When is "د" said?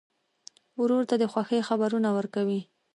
1.21-1.23